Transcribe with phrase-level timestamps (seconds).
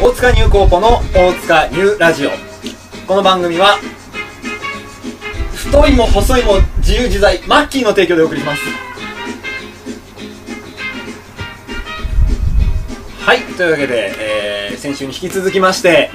[0.00, 2.30] 大塚ニューコーポの大塚ニューラジオ。
[3.06, 3.78] この番組は
[5.54, 8.62] 太いも細いも自由自在マッキーの提供でお送りします。
[13.20, 16.10] はいというわけで、えー先週に引き続きまして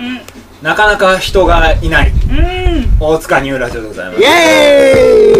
[0.63, 2.97] なかなか人がいないうん。
[2.99, 4.21] 大塚ニューラジオでございます。
[4.21, 4.93] イエ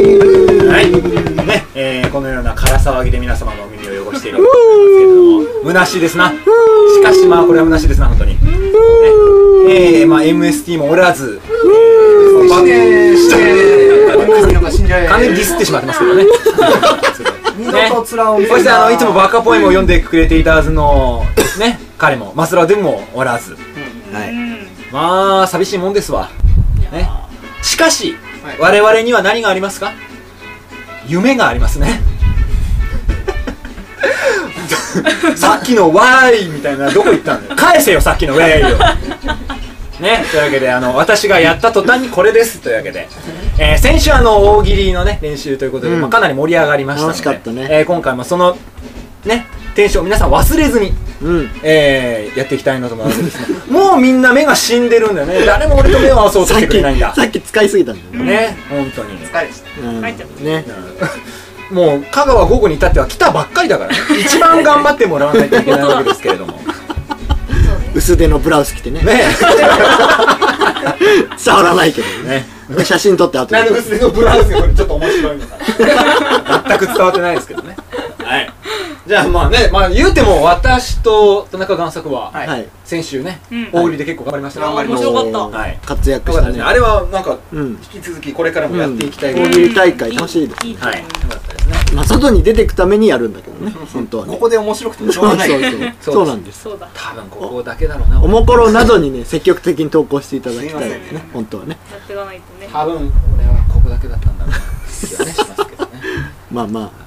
[0.06, 0.92] ーイはい、
[1.46, 4.68] ね、えーこのような空騒ぎで皆様のお耳を汚しているわけです
[4.98, 6.30] けれども、虚しいですな。
[6.32, 6.36] し
[7.04, 8.34] かしまあこれは虚しいですな本当に。
[8.34, 8.40] ね、
[10.02, 13.14] えー、まあ MST もおらず、えー、バ完全
[15.32, 16.26] にディスってしまってますけどね。
[17.58, 17.72] 二度
[18.04, 23.54] と面を見そしてあのいつもバカポエムを読んでくれていたはずのですね彼もマスラでもおらず。
[23.54, 23.58] は
[24.26, 24.34] い。
[24.92, 26.30] まあ寂しいもんですわ。
[26.92, 27.10] ね。
[27.62, 28.16] しかし、
[28.60, 29.94] 我々には何がありますか？
[31.08, 32.02] 夢がありますね。
[35.36, 37.56] さっきの「わーい」みたいなどこ行ったんだよ。
[37.56, 38.78] 返せよさっきの「ウェーイ」を。
[40.02, 42.60] ねというわけであの私がやった途端にこれです。
[42.60, 43.08] というわけで、
[43.58, 46.02] えー先週あの大喜利のね練習ということで、うん。
[46.02, 47.80] まあ、かなり盛り上がりましたので。
[47.80, 48.58] えー今回もその
[49.26, 51.50] ねテンションを皆さん忘れずにうん。
[51.64, 53.58] えー、やっていきたいなと思いますですね。
[53.70, 55.46] もうみんな目が死んでるんだよね。
[55.46, 57.14] 誰も俺と目を合わそうとしてくれないんだ。
[57.16, 58.32] さっき使いすぎたんだよね。
[58.32, 58.58] ね。
[58.70, 59.14] 本当に。
[59.14, 60.04] うん。
[60.04, 60.44] 帰っちゃった。
[60.44, 60.66] ね。
[61.72, 63.92] もう香川午後に至っては来たばっかりだから。
[63.92, 66.60] ね 一番頑張ってもらわないといけないわけですけれども。
[67.94, 69.02] 薄手のブラウス着てね。
[69.02, 69.24] ね。
[71.44, 72.46] 伝わらないけどね。
[72.70, 72.84] ね。
[72.84, 73.62] 写真撮って後で。
[73.70, 75.56] 薄手のブラウスがこれちょっと面白いのか。
[76.54, 77.70] な全く伝わってないですけどね。
[77.70, 78.05] はい
[79.08, 82.68] じゃあまあねまあ言うても私と田中贋作ははい。
[82.84, 83.70] 先週ね、うん。
[83.72, 84.90] 大喜利で結構頑張りましたね頑張り。
[84.90, 85.58] 面白かった。
[85.60, 85.80] はい。
[85.86, 86.64] 活躍よかったですね。
[86.64, 87.68] したねあれはなんかうん。
[87.70, 89.36] 引き続きこれからもやっていきたい。
[89.36, 90.68] 大喜利大会楽しいです。
[90.68, 91.00] いいとはい。
[91.00, 94.34] 思よかったですねまあ外に出ていくためにやるんだけどね本当はね。
[94.34, 95.50] ここで面白くてもしょそううがない。
[95.50, 96.28] そうそうそう。
[96.28, 96.62] なんです。
[96.64, 96.90] そうだ。
[96.96, 98.22] 多分ここだけだろうな。
[98.24, 101.24] おもころなどにね積極的に投稿していただきたいですね。
[101.32, 101.78] 本当はね。
[101.92, 102.70] やっていかないとね。
[102.72, 102.96] 多分
[103.38, 104.58] 俺はここだけだったんだろうな
[105.08, 105.92] 気はねしますけどね。
[106.52, 107.05] まあまあ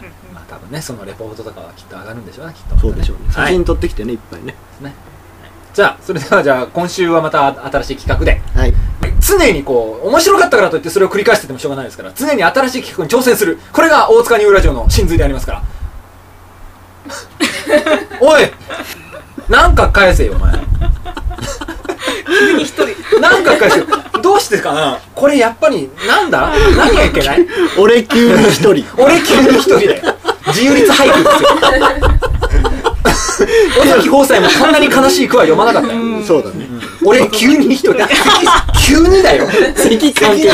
[0.71, 2.79] ねそのレポートとかはきっと上がるんでしょうねきっと。
[2.79, 3.33] そうでしょうね。
[3.33, 3.53] 写はい。
[3.55, 4.55] 真撮ってきてねいっぱいね。
[4.81, 4.95] ね。
[5.75, 8.41] じゃあそれではじゃあ今週はまた新しい企画で。
[8.59, 8.75] はい。
[9.21, 13.59] 常にこう面白かったからといってそれを繰り返しててもしょうがないですから常に新しい企画に挑戦する。
[13.73, 15.63] これが大塚ニューラジオの真髄でありますから。
[18.21, 18.51] おい！
[19.49, 20.53] なんか返せよお前。
[22.27, 23.21] 急に一人。
[23.21, 23.87] なんか返せよ。
[24.23, 24.99] どうしてかな？
[25.15, 26.51] これやっぱりなんだ？
[26.77, 27.47] 何がいけない？
[27.79, 28.85] 俺急に一人。
[28.97, 30.18] 俺急に一人だよ
[30.49, 31.49] 自由律俳句ですよ。
[33.81, 35.95] 尾崎放送もこんなに悲しい句は読まなかった。
[35.95, 36.67] よそうだね。
[37.05, 37.95] 俺急に一人。
[38.87, 39.47] 急にだよ。
[39.77, 40.49] 席関係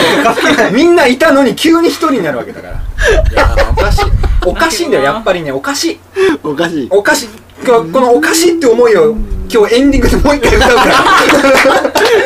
[0.57, 2.75] ないみんないたのに急に一人になるわけだから。
[2.75, 4.05] いやおかしい。
[4.47, 5.53] おかしいんだよやっぱりね。
[5.53, 6.01] おかしい。
[6.43, 6.89] おかしい。
[6.91, 7.29] おかしい。
[7.65, 9.17] ここのおかしいって思いを
[9.51, 11.05] 今日エンディングでもう一回歌うから。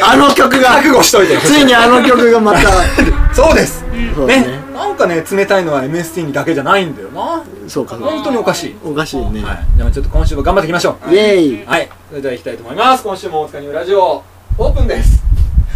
[0.10, 0.70] あの曲が。
[0.76, 1.34] 覚悟しといて。
[1.34, 2.60] よついにあの曲がまた。
[3.32, 3.82] そうです。
[3.92, 7.42] ねそうだねなんかね冷たいのは MST にだけじゃないんだよな。
[7.66, 7.96] そうか。
[7.96, 8.76] 本当におかしい。
[8.84, 9.42] おかしいね。
[9.42, 9.58] はい。
[9.76, 11.12] じゃあちょっと今週も頑張っていきましょう。
[11.12, 11.66] イエーイ。
[11.66, 13.02] はい、それでは行きたいと思います。
[13.02, 14.22] 今週も大塚ニューラジオ、
[14.56, 15.22] オープンです。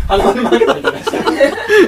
[0.07, 1.13] 鼻の前が見てました。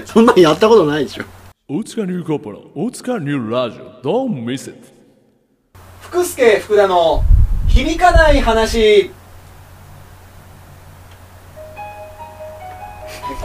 [0.13, 1.25] そんなんやったことないでしょ。
[1.69, 4.03] 大塚ニューコーポの大塚ニューラジオ。
[4.03, 4.79] Don't miss it
[6.01, 7.23] 福助福田の
[7.69, 9.11] 響かない話。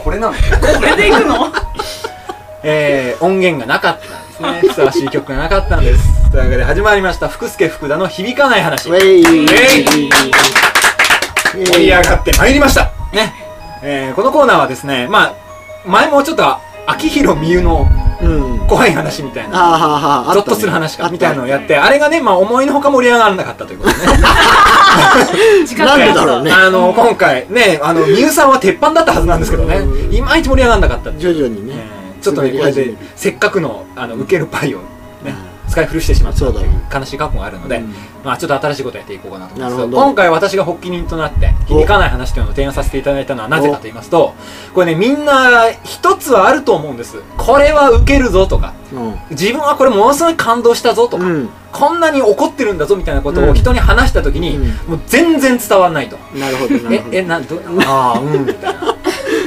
[0.02, 0.36] これなの？
[0.36, 1.52] これでいくの？
[2.62, 4.60] えー、音源がなかったんですね。
[4.68, 6.30] ふさわしい曲がなかったんです。
[6.30, 8.90] というわけで始まりました、福助福田の響かない話。
[8.90, 9.24] ウェイイ
[11.52, 12.92] 盛り上がってまいりました。
[13.12, 13.34] ね。
[13.82, 15.34] えー、このコーナーはですね、まあ、
[15.86, 17.88] 前もちょっと、秋広美優の
[18.20, 19.58] うん怖い話みたいな。
[19.58, 24.06] はあはあはあゾッとする話かみたいなのをやっって、あれがね、まあ思いのほか盛り上がらなかったということでね。
[25.76, 34.78] た なんでだろうねあの、今回ね、あの、ミュウさんは鉄板だったはずなんですけどね、いまいち盛り上がらなかった徐々にねえーちょっとね、これで、せっかくの、あの、受けるパイを
[35.24, 35.34] ね、
[35.70, 37.94] 使い古してしまったという悲しい過去があるので、うん。
[38.24, 39.86] まあちょっと新しいことやっていこうかなと思います。
[39.86, 44.34] 今回私が発起人となって響かない話というのを提案させていただいたのはなぜかと言いますと
[44.74, 47.22] これねみんな一つはあると思うんです。
[47.38, 49.14] これはウケるぞとかうん。
[49.30, 51.48] 自分はこれものすごい感動したぞとか、うん。
[51.72, 53.50] こんなに怒ってるんだぞみたいなことうん。
[53.50, 54.64] を人に話した時に、うん。
[54.88, 58.96] もう全然伝わらないと、なるほどええなんどああうんみたいな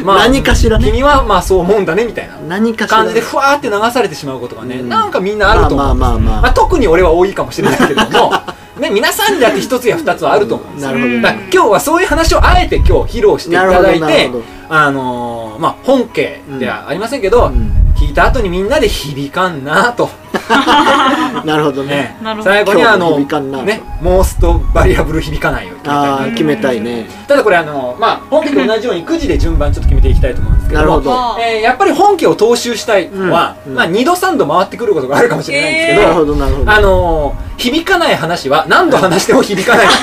[0.03, 0.85] 何かしらね。
[0.85, 4.89] 君はまあそう思うんだねみたいな何か感じでふわーって流されてしまうことがね、うん。
[4.89, 5.95] なんかみんなあると思う。
[5.95, 6.41] んですまあまあまあまあ。
[6.41, 8.31] まあ特に俺は多いかもしれないけれども
[8.79, 10.91] ね皆さんにだって一つや二つはあると思うんですよ。
[10.91, 14.31] なるほど今日はそういう話をあえて今日披露していただいて
[14.69, 20.09] あのーまあ本家ではありませんけど、うん聞いた後にみんなで響かんなと。
[21.45, 21.95] なるほどね。
[21.95, 22.17] ね。
[22.21, 22.51] なるほど。
[22.51, 25.81] 最後にあの今日も響かんなねモーストバリアブル響かないように。
[25.83, 27.09] 決めたいなああ決めたいね。
[27.27, 30.81] ただこれあのまあ本家と同じように9時で順番ちょっと決めていきたいと思うんですけど。
[30.81, 31.41] もなるほど。
[31.41, 33.77] えーやっぱり本家を踏襲したいのは、うんうん。
[33.77, 36.71] まあ、2度3度回ってくることがあるかもしれないんですけど、なるほどなるほど。
[36.71, 39.87] あのー響かない話は何度話しても響かない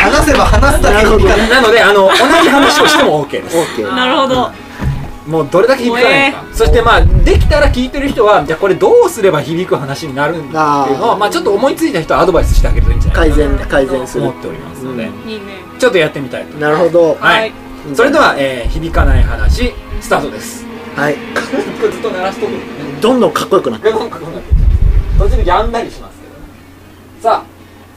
[0.00, 1.50] 話せば話すだけ響かない。
[1.50, 3.56] なのであの同じ話をしても OK です。
[3.56, 4.50] オッケーなるほど
[5.26, 6.02] もうどれだけ響か。
[6.02, 14.24] ないのか、そしてまあできたら聞いてる人はじゃあこれどうすれば響く話になるんだっていうのをまあちょっと思いついた人はアドバイスしてあげるといいんじゃないか改善改善する。
[14.24, 15.30] 思っておりますので、うん。
[15.30, 15.44] いいね
[15.78, 17.14] ちょっとやってみたいとなるほど。
[17.14, 17.52] はい、はい
[17.94, 20.64] それでは、えー響かない話スタートです。
[20.96, 21.14] はい。
[21.14, 22.64] ずっと鳴らしとくのね。
[23.00, 23.90] どんどんかっこよくなって。
[23.90, 26.32] ガゴンガゴンなってきちゃう途中でやんだりしますけど。
[27.22, 27.44] さあ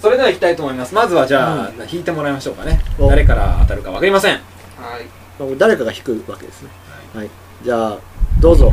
[0.02, 0.94] それでは行きたいと思います。
[0.94, 2.82] まずはじゃあ、弾いてもらいましょうかね。
[3.00, 3.10] お。
[3.10, 4.34] 誰から当たるか分かりません。
[4.34, 4.40] は
[5.00, 5.58] い。
[5.58, 6.70] 誰かが弾くわけですね
[7.14, 7.30] はい。
[7.64, 8.00] じゃあ
[8.40, 8.72] どうぞ。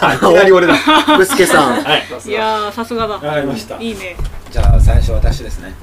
[0.00, 0.74] あいきなり俺だ。
[1.16, 1.82] ブスケさん。
[1.82, 2.02] はい。
[2.28, 3.14] いやーさすがだ。
[3.14, 3.80] わかりました。
[3.80, 4.16] いいね。
[4.50, 5.74] じゃあ最初私ですね。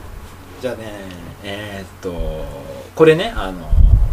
[0.61, 0.83] じゃあね
[1.43, 2.45] えー、っと
[2.95, 3.67] これねあの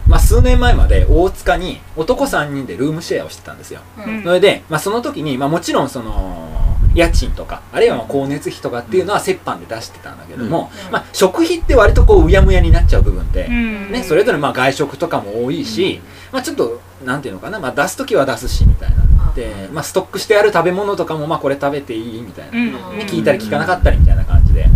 [0.06, 3.80] まあ数年前まで大塚に男3人でルームシェアをしてたんですよ。
[3.98, 4.22] うん。
[4.22, 6.48] それで、まあ、その時に、まあ、もちろんその
[6.96, 10.92] 家賃とかあるいはまあ光熱費とかっていうのは折半で出してたんだけども、うん。
[10.92, 13.92] まあ、食費って割とこううやむやになっちゃう部分って、うん。
[13.92, 16.00] ね、それぞれまあ外食とかも多いし、
[16.32, 22.60] まあ、ちょっとなんていうのかな、まあ、出す時は出すしみたいなで、まあ、ストックしてある食べ物とかもまあこれ食べていいみたいな、う
[22.94, 22.98] ん。
[22.98, 24.70] ね、聞いたり聞かなかったりみたいな感じで、ね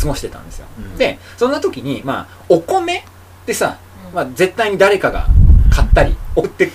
[0.00, 0.96] 過ごしてたんですよ、うん。
[0.96, 3.02] でそんな時にまあお米っ
[3.46, 3.78] てさ、
[4.14, 5.26] まあ、絶対に誰かが
[5.70, 6.70] 買ったり送って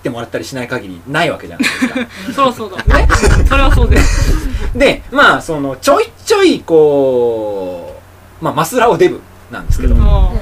[0.00, 1.94] ってもらったりしない限りないわけじゃないですか。
[2.34, 3.08] そらそうだね。
[3.46, 4.48] それはそうです。
[4.74, 8.00] でまあそのちょいちょいこ
[8.40, 9.20] うまあマスラオデブ
[9.50, 10.00] なんですけど、うん。
[10.00, 10.34] も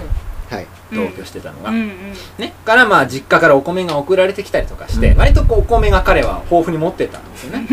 [0.49, 0.67] はい。
[0.91, 1.91] 同居してたのが、ううんうん。
[2.39, 2.55] ね。
[2.65, 5.19] からまあ実家からお米が送られてきたりとかして、うん。
[5.19, 7.67] 割とこうお米が彼は豊富に持ってたんですよね。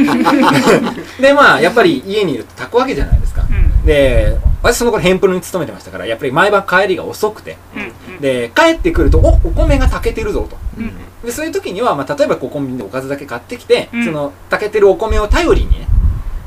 [1.22, 3.86] でまあやっぱり家にいると炊くわけじゃないですか、うん。
[3.86, 7.58] で私その頃ヘンプロに勤めてましたからやっぱり毎晩帰りが遅くて。
[7.76, 8.22] うん。
[8.22, 10.58] で帰ってくるとおお米が炊けてるぞと。
[10.80, 10.92] うん
[11.26, 14.06] でそういう時には、まあ、例えばこうコンビニでおかずだけ買ってきて、うん。
[14.06, 15.88] その炊けてるお米を頼りにね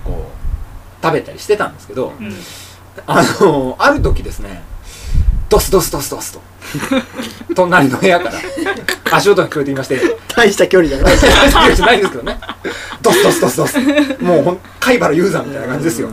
[0.05, 2.33] こう食べたりしてたんですけど、うん。
[3.07, 4.63] あのある時ですね
[5.49, 6.41] ドスドスドスドスと
[7.55, 8.35] 隣の部屋から
[9.17, 10.01] 足音が聞こえていまして
[10.37, 11.17] 大した距離じゃない。
[11.17, 12.39] 大した距離じゃないんですけどね
[13.01, 13.79] ドスドスドスドス
[14.21, 16.09] もう貝原雄山みたいな感じですよ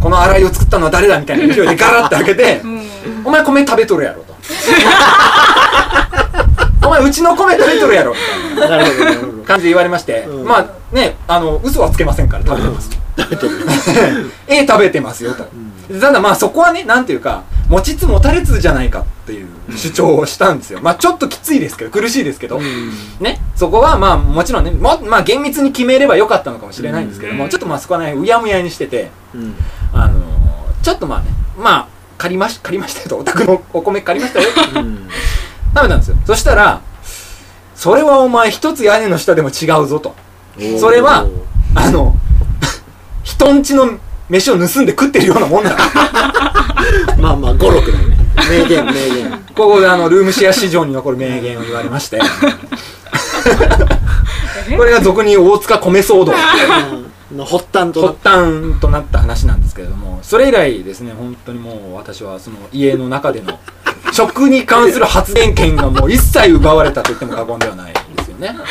[0.00, 2.80] この洗いを作ったのは誰だみたいな勢いでガラッて開けてうん
[3.24, 4.34] お前米食べとるやろと
[6.90, 8.12] お前うちの米食べとるやろ。
[8.12, 9.44] みたいななるほどなるほど。
[9.44, 10.44] 感じで言われまして、うん。
[10.44, 12.90] まあねあの嘘はつけませんから食べてます。
[13.16, 14.30] 食べてる。
[14.48, 15.44] ええ食べてますよと、
[16.00, 19.46] ただまあそこはねなんていうか持ちつ持たれつじゃないかっていう
[19.76, 20.80] 主張をしたんですよ。
[20.82, 22.60] まあちょっときついですけど苦しいですけど、
[23.20, 23.40] ね。
[23.54, 29.54] そこはまあもちろんねもまあ厳密に決めればよかったのかもしれないんですけども、うんちょっとまあそこはねうやむやにしててうん。
[29.92, 30.20] あのー
[30.82, 31.26] ちょっとまあね
[31.56, 31.86] まあ
[32.18, 33.16] 借りまし借りましたよと。
[33.18, 35.08] お宅のお米借りましたようん
[35.74, 36.16] 食べたんですよ。
[36.26, 36.80] そしたら
[37.74, 40.14] それはお前一つ屋根の下でも違うぞと。
[40.78, 41.26] それは
[41.74, 42.14] あの
[43.22, 45.76] 人んちの飯を盗んで食ってるようなもんだ。
[47.18, 48.16] まあまあ語録だね。
[48.48, 49.30] 名言名言。
[49.54, 52.20] ここであのルームシェア市場に残る名言を言われまして。
[54.76, 56.34] これが俗に大塚米騒動う。
[56.34, 57.10] ん。
[57.36, 63.58] の発端とな発端となった話なんですけれどもそれ以来ですね本当にもう私はその家の中での
[64.12, 68.56] 食に関する発言権がもう一切奪われたと言っても過言ではないですよね。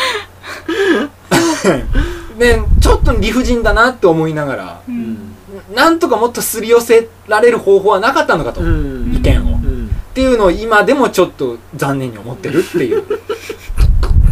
[2.37, 4.99] でちょっと理不尽だなって思いながらううん。
[5.13, 5.35] ん
[5.75, 9.13] なんとかもっとすり寄せられる方法はなかったのかと、うん。
[9.13, 9.89] 意見を、っうん。
[10.13, 13.03] ていうのを今でもちょっと残念に思ってるっていう。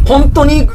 [0.06, 0.72] 本当に盗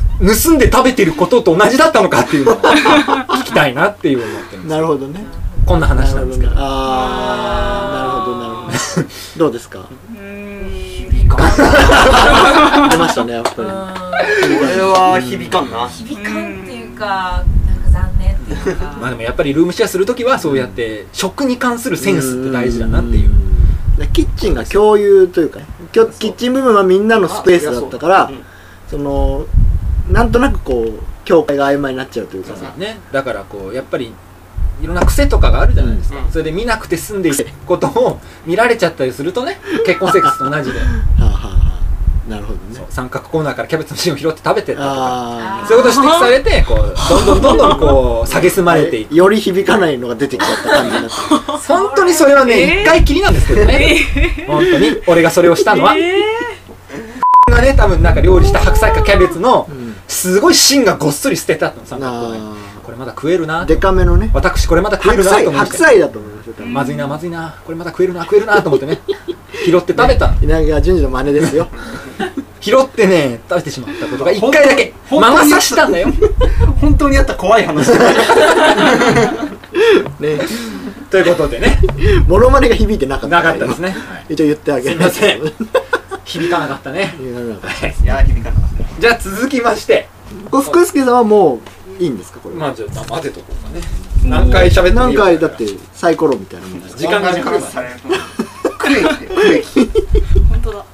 [0.51, 4.71] んで食べてることと同じだったのかっていうのを聞きたいなっていう思ってるんです。
[4.71, 5.25] なるほどね。
[5.65, 6.51] こんな話なんですけど。
[6.55, 8.69] ああなるほどなるほ
[9.01, 9.07] ど。
[9.45, 9.79] どうですか？
[9.79, 10.12] うん
[12.89, 13.55] 出ましたねやっぱり。
[13.55, 15.87] これは響かんな。
[15.89, 18.97] 響かんっていうか、なんか残念っていうか。
[18.99, 23.31] まあでもやっぱりルームシェアするときはそうやって食に関するセンスって大事だなっていう。
[23.97, 28.39] でキッチンが共有というかねキッチン部分はみんなのスペースだったからうん。
[28.89, 29.45] その
[30.11, 32.73] なんとなくこう境界が曖昧になっちゃうというかさ。
[32.77, 32.99] ね。
[33.11, 34.13] だからこうやっぱり
[34.81, 36.31] いろんな癖とかがあるじゃないですか、うん。
[36.31, 40.79] それで見なくて済んでいることを見られちゃったりするとね結婚生活と同じで。
[40.79, 40.85] は
[41.19, 41.53] あはあは
[42.27, 42.29] あ。
[42.29, 42.85] なるほどね。
[42.89, 44.95] 三角コーナーからキャベツの芯を拾って食べてったとか。
[44.95, 49.13] あそういうこと指摘されてこうどんどんどんどんこう蔑まあれていく。
[49.15, 51.15] より響かないのが出てきちゃった感じになって。
[51.67, 52.81] 本当にそれはねえー。
[52.81, 53.97] 一回きりなんですけどね。
[54.47, 55.01] 本当に。
[55.07, 55.95] 俺がそれをしたのは。
[55.95, 56.21] え
[57.49, 59.95] がね多分なんか料理した白菜かキャベツのうん。
[60.07, 62.62] すごい芯がごっそり捨てたの三角コーナーに
[62.93, 63.65] れまだ食えるな。
[63.65, 64.31] デカめのね。
[64.33, 65.57] 私これまだ食えるなと思って。
[65.57, 67.61] 白菜だと思うんですよまずいなまずいな。
[67.65, 69.01] これまだ食えるな食えるなと思ってね。
[69.65, 71.67] 拾って食べた稲川淳二の真似ですよ。
[72.61, 74.93] 拾ってね食べてしまったことが一回だけ。
[75.09, 76.07] 本当に魔が差したんだよ。
[76.79, 77.87] 本当にあった怖い話。
[77.87, 77.99] だ
[80.19, 80.39] ね。
[81.09, 81.79] ということでね。
[82.27, 83.35] モノマネが響いてなかった。
[83.37, 83.95] なかったですね、は
[84.29, 84.33] い。
[84.33, 84.95] 一応言ってあげす。
[84.95, 85.41] いません。
[86.25, 87.15] 響かなかったね。
[87.21, 88.05] い。
[88.05, 90.07] や響かなかったじゃあ続きまして。
[90.43, 91.59] たこれ福助さんはもう
[91.99, 93.81] いいんですかこれまあじゃあ混ぜとこうかね。
[94.25, 97.95] 何回喋ってもい何回だってサイコロみたいなもんです時間が時間がされる
[98.79, 99.63] クレイクレイ
[100.49, 100.85] 本当だ。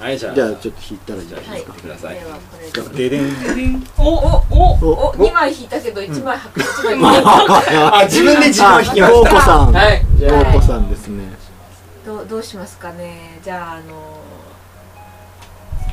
[0.00, 0.34] はいじゃあ。
[0.34, 2.14] じゃあちょっと引いたらじゃないはい引いてください。
[2.14, 3.20] ではこれで。
[3.98, 9.12] おおおおお二枚引いたけど一枚白一枚 自分で自分引きました。
[9.12, 9.72] ゴーコさん。
[10.52, 11.24] コさんですね。
[12.06, 13.38] どうどうしますかね。
[13.44, 14.20] じゃああの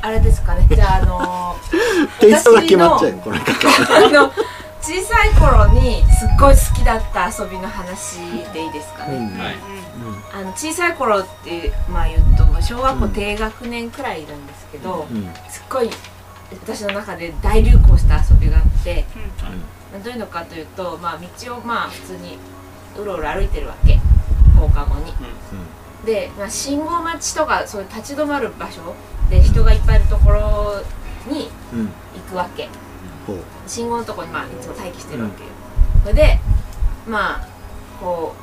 [0.02, 0.66] あれですかね。
[0.70, 1.56] じゃああの
[2.20, 4.32] テイストが決まっちゃうよこれあの
[4.80, 8.18] 小さい頃にすっごい好きだった遊びの話
[8.52, 9.38] でいいですかね、うん。
[9.38, 9.56] はい。
[10.32, 15.32] あの小さい頃ってまあ言うと小学校低学年くらいなんですけど、うん。
[15.48, 15.90] すっごい
[16.52, 19.04] 私の中で大流行した遊びがあって、
[19.92, 22.38] まあどういうのかというと、まあ、道をまあ普通に
[22.96, 23.98] うろうろ歩いてるわけ。
[24.58, 25.12] 放課後に、
[26.04, 28.94] で、まあ、信号待ちとかそういう立ち止まる場所
[29.30, 30.82] で人がいっぱいいるところ
[31.26, 31.86] にうん。
[31.86, 32.68] 行くわけ。
[33.26, 33.38] ほう。
[33.66, 35.50] 信号のとこにまあいつも待機してるわけよ、
[36.02, 36.40] それで
[37.06, 37.48] まあ
[38.00, 38.34] こ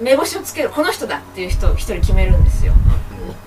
[0.00, 2.74] う目星をつけるこの人だっていう人を一人決めるんですよ。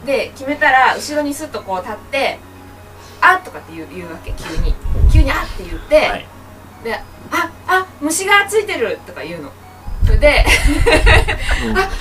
[0.06, 2.40] で決めたら後ろにスッとこう立って
[3.22, 4.74] 「あっ!」とかって言う言うわけ急に。
[5.12, 6.28] 急に「あっ!」って言って、はい。
[6.84, 6.96] で
[7.32, 9.52] 「ああ虫がついてる!」とか言うの
[10.06, 10.46] それで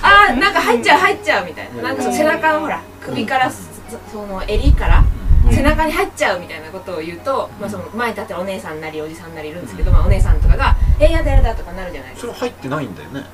[0.02, 1.82] ああなんか入っちゃう入っちゃうみたいな。
[1.82, 3.74] なんかその背中のほら首からそ
[4.10, 5.04] その襟から
[5.50, 12.34] 背中に入っちゃうみたいなことを言うと、まあ、その前に立ってるお姉さんなりおじさんなりいるんですけど、まあ、お姉さんとかが「えやだやだ」とかなるじゃないですか。
[12.34, 13.24] それ入ってないんだよね。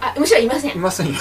[0.00, 0.76] あむしろいません。
[0.76, 1.14] いませんよ。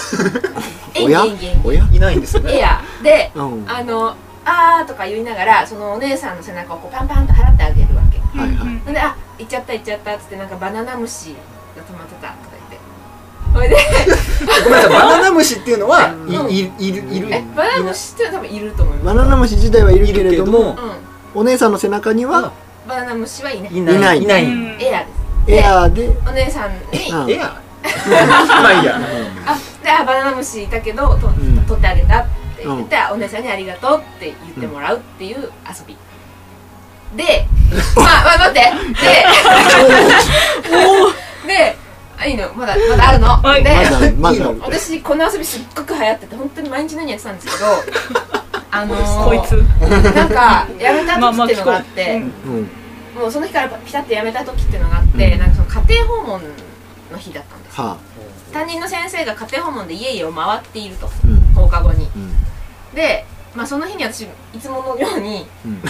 [0.95, 1.95] えん親えん。
[1.95, 2.53] いないんですよね。
[2.53, 2.81] えや。
[3.03, 3.65] でうん。
[3.65, 8.17] はあの「あー」とか言いながらそのお姉さんの背中をこうパンパンと払ってあげるわけ。
[8.17, 8.55] いはい。
[8.57, 11.35] ほんで「あ行っちゃった行っちゃった」っつってなんかバナナ虫
[11.75, 12.48] が止まってたと
[13.59, 13.75] ほいで。
[14.63, 16.49] ごめんなさいバナナ虫っていうのはうん。
[16.49, 17.27] いいいるいる。
[17.31, 19.05] えバナナ虫って多分いると思います。
[19.05, 20.63] バナナ虫自体はいるけれどもう
[21.37, 22.51] んお姉さんの背中には
[22.87, 23.71] バナナ虫はいない。
[23.75, 23.95] いない。
[23.95, 24.23] いない。
[24.23, 24.43] いない。
[24.45, 25.53] うんエアです。
[25.53, 26.77] エアーでお姉さんに。
[27.11, 27.31] うん。
[27.31, 27.53] エア？
[28.61, 28.99] まあいいや。
[29.45, 31.65] あであバナナ虫いたけどと、ん。
[31.67, 32.23] 取ってあげたっ
[32.57, 35.97] て言って、お姉さんにありがとうって言ってもらうっていう遊び。
[37.15, 37.47] で
[37.95, 38.59] まあまあ待って。
[41.47, 41.88] で であ
[42.25, 42.51] いいの。
[42.53, 43.63] まだまだあるの、はい。
[43.63, 43.69] で
[44.17, 47.65] まだ ま私この遊びすっごく流行ってて本当に毎日のようにやってたんですけど
[48.71, 49.51] あのー、こいつ。
[50.15, 52.49] なんかやめたまあまあ時っていうのがあって、聞こう。
[52.49, 52.69] ん。
[53.21, 56.41] もうその日からピタッとやめた時っていうのがあって、なんかその家庭訪問
[57.11, 57.77] の日だったんです。
[57.77, 57.97] よはあ。
[58.53, 61.53] 担任の先生が家庭訪問で家々を回っているとうん。
[61.55, 62.09] 放課後に。
[62.15, 62.35] うん。
[62.95, 64.21] で、まあ、その日に私
[64.53, 65.81] いつものようにうん。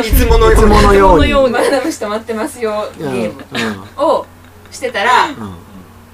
[0.00, 1.26] いつものいつものように。
[1.26, 1.52] いつものように。
[1.54, 3.12] バナナ虫止まってますよゲうん。
[3.12, 4.26] ームを
[4.70, 5.56] してたらうん。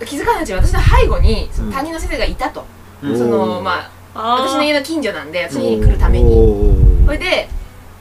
[0.06, 2.66] 気づかないうちに私の背後にその担任の先生がいたと、
[3.02, 6.34] うんそのまあ私の家の近所なんで私の家に来るために。
[7.06, 7.48] それで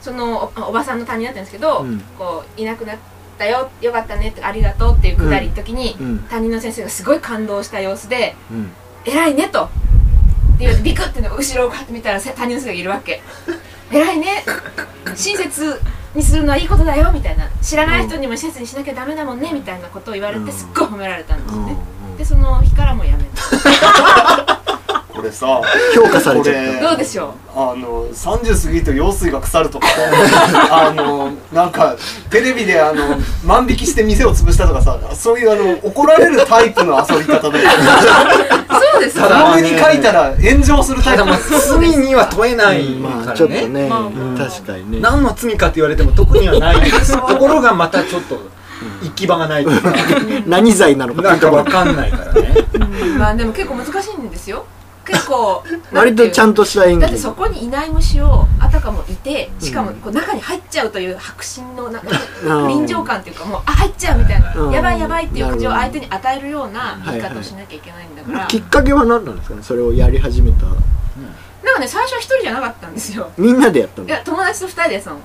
[0.00, 2.00] そのおおばさんの担任だったんですけど、うん。
[2.18, 2.98] こういなくなっ
[3.38, 6.18] たよよかったねってありがとうっていうくだりの時に、うん。
[6.30, 8.70] 担任の先生がすごい感動した様子でうん
[9.04, 9.64] 「偉いね」と。
[9.64, 13.22] って言われてビクっての後ろをこうやって見たらせ担任の先生がいるわけ
[13.92, 14.44] 「偉いね。
[15.14, 15.80] 親切
[16.16, 21.76] にするのはいいことだよ」みたいな「知らない人にも親切にしなきゃダメだもんね」みたいなことを言われうんてすっごい褒められたんですよね
[22.10, 22.16] うん。
[22.16, 24.55] でその日からもうやめた
[25.16, 25.62] これさ
[25.94, 31.96] 評価されちゃっこれどうでしょあの30過ぎると用水が腐るとかさ あのなんか
[32.30, 37.62] テレビであの万引きして店を潰したとかさそういうあの怒られるタイプの遊び方でう
[38.92, 43.88] そうですブログに書いたら炎上するタイプまあ罪には問えないからあちょっとね。
[44.36, 45.00] 確かにね。
[45.00, 46.76] 何の罪かって言われても特にはない。
[47.28, 48.40] ところがまたちょっと
[49.02, 49.92] 行き場がないというか。
[50.46, 52.54] 何罪なのかなんかわかんないからね。
[53.18, 54.64] まあでも結構難しいんですよ
[55.06, 57.02] 結構 割とちゃんととした演技。
[57.02, 62.00] だってそこにいない虫をあたかもいてしかもこう中に入っちゃうという迫真のな
[62.44, 62.68] うん。
[62.68, 64.72] 臨場感っていうかもうあ入っちゃうみたいな、うん。
[64.72, 67.20] やばいやばいっていう口を相手に与えるような言いはい。
[67.20, 69.62] はい方をしなきゃいけないんだから、きっかけは何なんですかね？
[69.62, 70.66] それをやり始めた。
[70.66, 73.28] なんかね最初は一人じゃなかったんですよ。
[73.36, 74.06] みんなでやったの？
[74.06, 75.16] へいや友達と二人でその。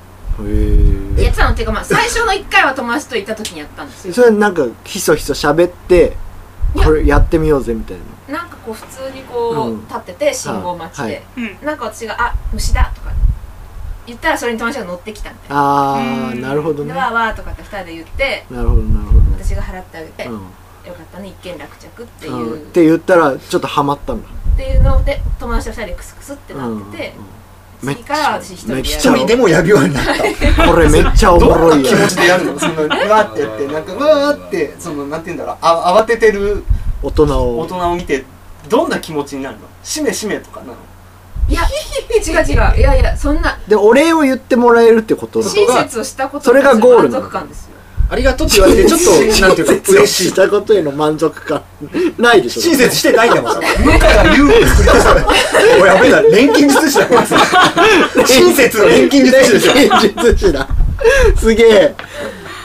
[0.43, 4.13] えやってたのっていうかまあ最初の一回は友達といた時にやったんですよ。
[4.13, 6.17] それなんかひそひそ喋って
[6.75, 6.85] いや。
[6.85, 9.81] これやってみようぜみたいななんかこう普通にこう、うん。
[9.87, 11.23] 立ってて信号待ちで、
[11.63, 13.11] なんか私が「あ虫だ」とか
[14.07, 16.41] 言ったらそれに友達が乗ってきたみたいああうん。
[16.41, 16.93] なるほどね。
[16.93, 20.37] わーわーとかって二人で言ってなるほどなるほ私が払ってあげて、ど、うん。
[20.39, 20.43] よ
[20.93, 24.29] かったね一件落着っていう、うん、って言ったらちょっとハマったんだ。
[24.53, 27.13] っていうので友達と二人でクスクスってなってて、
[27.83, 28.81] めっ次からは私一人でやる。
[28.81, 30.13] めっちゃ一人でもやるようになった。
[30.71, 35.57] これめっちゃおもどろいよんな気持ちでやるのそのうわーってやってなんかうわーってそのなんて言うんだろう。
[35.61, 36.63] あ慌ててる
[37.01, 37.59] 大人を。
[37.59, 38.25] 大人を見て
[38.69, 39.67] どんな気持ちになるの？
[39.83, 40.73] しめしめとかなの？
[41.49, 47.71] いや違う違ういやいやそんなでお礼を言ってもらえるってこと親切をしたことそれがゴール満足感ですよ
[48.09, 51.63] ありがとうって言われてちょっとなんていうか嬉しいしたことへの満足感
[52.17, 54.89] ないでしょ親切してないんだもんさ向から言うの作り
[55.79, 57.29] 出やべえな錬金術師だこいつ
[58.31, 60.67] 親切の錬金術師でしょ錬金術師だ
[61.35, 61.95] すげえ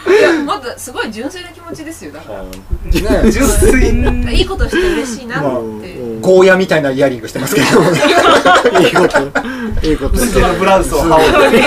[0.09, 2.43] いやもっとすごい純粋な気持ちですよだから。
[2.43, 4.37] ね純粋。
[4.39, 7.67] いいことして嬉しいなって、うんゴーヤみたいなイヤリングしてますけど。
[8.81, 9.87] いいこと。
[9.87, 10.19] いいこと。
[10.19, 11.63] そのブラウスを羽織って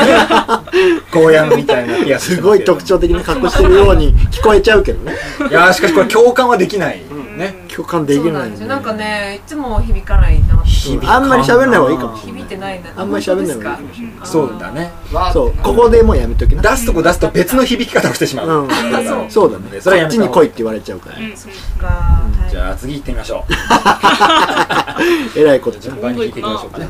[1.13, 5.17] ゴーヤみたいなピアスすごい特徴的に隠してるように聞こえちゃうけどね。
[5.49, 7.01] いやーしかしこれ共感はできない
[7.39, 7.55] ね。
[7.73, 8.67] 共感できそうなないんですよ。
[8.67, 12.83] なんかねいつも響かないなうんあんまり喋んない方がいいかもしれ響いてない。
[12.83, 14.15] なあんまり喋んない方がいいかもしれない。
[14.23, 14.91] そうだね。
[15.13, 15.53] ないそう。
[15.63, 16.61] ここでもうやめときな。
[16.61, 18.69] 出すとこ出すと別の響き方をしてしまう、うん。
[18.69, 19.25] そう。
[19.29, 19.81] そうだね。
[19.81, 21.17] それはこっちに来いって言われちゃうから。
[21.17, 21.31] うん
[21.79, 23.53] かはいじゃあ次行ってみましょう。
[25.39, 25.95] えらいことじゃん。
[25.95, 26.87] 順番に引いていきましょうかね。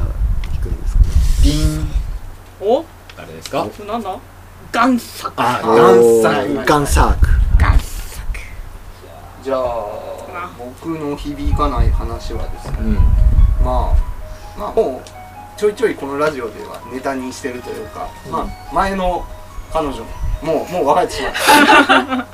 [0.54, 1.02] 聞くんですか
[1.44, 1.88] ビーン。
[2.62, 2.86] お？
[3.18, 3.68] 誰ですか？
[3.76, 4.18] それなんだ？
[4.72, 7.28] 贋作あおガンーさんガンサーク。
[9.44, 10.09] じゃあ
[10.58, 12.94] 僕の響かない話はですねうん。
[12.96, 13.96] まあ
[14.58, 19.26] まあもうちょいちょいこのラジオではネタにしてるというか、まあ前の
[19.72, 20.06] 彼女も
[20.42, 22.28] もうもう別れてしまっ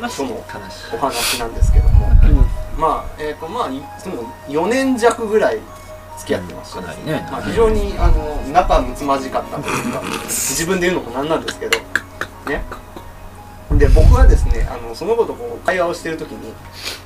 [0.00, 0.08] た。
[0.08, 0.36] その悲
[0.70, 0.96] しい。
[0.96, 2.08] お話なんですけども、
[2.78, 5.58] まあえっ、とまあいその4年弱ぐらい
[6.18, 7.28] 付き合ってましたかなりね。
[7.30, 11.78] まあ、非常にあの仲睦まじかったというか 自分で言うのもなんなんですけど
[12.46, 12.64] ね
[13.80, 16.52] で僕はですねあのその子とこう会話をしてる時に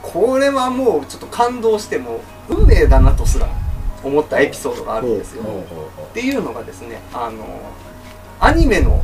[0.03, 2.17] これはもうちょっと感動しても
[2.49, 3.49] う運命だなとすら
[4.03, 5.45] 思ったエピソードがあるんですよ。
[5.45, 7.47] っていうのがですねあの
[8.41, 9.01] アニメの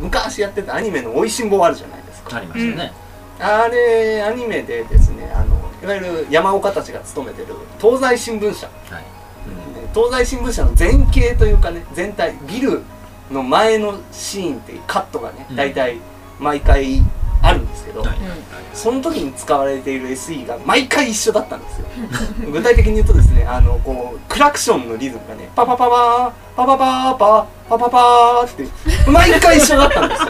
[0.00, 2.36] 昔やってたアニメの「おいしんぼ」あるじゃないですか。
[2.36, 2.92] うありましたね、
[3.38, 8.66] あれアニメでですねあのいわゆる山岡たちが勤めてる東西新聞社。
[8.66, 9.04] はい。
[9.92, 12.82] 東西新聞社の前景というかね全体ビル
[13.30, 15.56] の前のシーンっていうカットがねうん。
[15.56, 15.98] 大体
[16.38, 17.02] 毎回
[17.42, 18.16] あるんですけど、はい。
[18.72, 21.86] その時に使われている SE が毎回一緒だったんですよ。
[22.50, 28.66] 具体的に言うとですねあのこうクラクションのリズムがねパパパパーパパパーパパパパーって
[29.10, 30.28] 毎回一緒だったんですよ。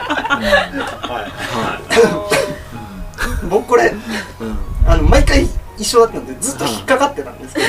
[3.48, 3.94] 僕これ
[4.40, 4.58] うん。
[4.86, 7.66] あの毎回一緒だったんでずっと引っかかってたんですけど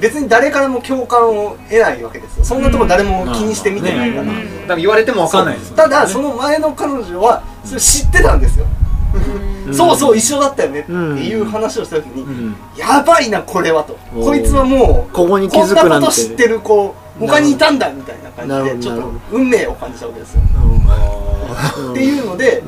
[0.00, 2.44] 別に誰からも共感を得ないわけですよ。
[2.44, 5.74] そんなとこ誰も気にして見てないから、だから言われても分かんないです。
[5.74, 8.66] ただその前の彼女はそれ知ってたんですよ、
[9.72, 12.56] そうそう一緒だったよねっていう話をした時に、うん。
[12.76, 13.98] やばいなこれはと。
[14.14, 16.06] こいつはもうここに気こんなづくなんて。
[16.06, 20.80] こと知ってる子他にいたんだみたいな感じでちょっと運命を感じたわけですよ、うん
[21.90, 22.62] っていうので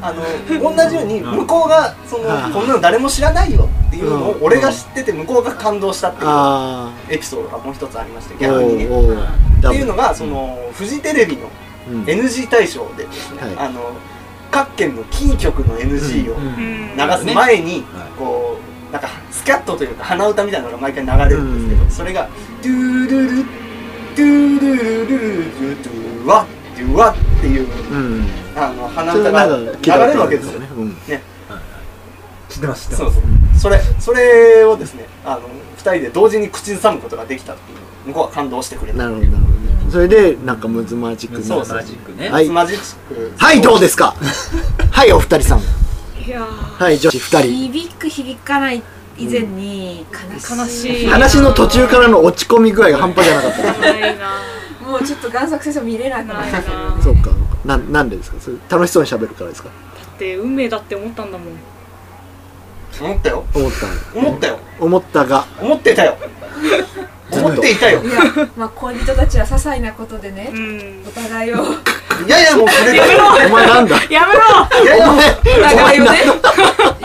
[0.00, 2.52] あの同じように向こうがそのはい。
[2.52, 4.44] こんなの誰も知らないよっていうのをうん。
[4.44, 8.84] 俺が知ってて向こうが感動したっていうあエピソードがもう一つありましてあ逆にね。
[8.86, 8.88] っ
[9.60, 11.48] ていうのがそのフジテレビの
[11.90, 12.02] うん。
[12.04, 13.68] NG 大賞でですね、はい。
[13.68, 13.92] あの
[14.50, 17.84] 各県のキー局の NG を流す前にはい。
[18.18, 18.58] こ
[18.90, 21.90] うなんかスキャットというか鼻歌みたいなのが毎回流れるんですけど、うん。
[21.90, 22.28] それが
[22.62, 23.61] 「ドゥルル
[24.16, 25.36] ドゥルルルル
[25.76, 26.46] ルドゥワッ
[26.76, 29.52] ドゥワ」っていううんあの鼻歌が流
[30.06, 31.22] れるわけですよねうんね
[32.48, 33.22] 知ってます知ってそうますそう
[33.58, 35.40] それそれをですねあの
[35.78, 44.14] 2人で同時に口ずさむことができたっていう向こうは感動してくれたなるほどなるほどねそれでなんかムズマジックなそうマジックねはいマジックはいどうですか
[44.90, 45.60] はいお二人さん
[46.24, 48.82] いやはい女子二人響く響かないっ
[49.22, 50.92] 以前に悲しい。
[50.92, 53.62] 悲しい話の途中からの落ち込み具合が半端じゃなかった。
[53.62, 54.40] ーないな。
[54.86, 57.00] もうちょっと贋作先生見れなくなるないな。
[57.02, 57.30] そうか。
[57.64, 58.40] ななんでですか？
[58.40, 59.68] それ楽しそうに喋るからですか？
[59.68, 59.74] だ
[60.14, 61.48] って運命だって思ったんだもん。
[63.00, 63.44] 思ったよ。
[63.54, 64.58] 思った思ったよ。
[64.80, 65.46] 思ったが。
[65.60, 66.16] 思ってたよ。
[67.30, 68.02] 思っていたよ。
[68.04, 68.20] いや
[68.56, 71.04] まあ恋人たちは些細なことでねうん。
[71.08, 71.56] お互いを。
[72.26, 73.22] いやいやもうそれだよ。
[73.46, 73.96] お前なんだ？
[74.10, 74.40] やめろ。
[74.84, 75.06] いやいや。
[75.06, 75.20] もうお
[75.62, 76.10] 互いをね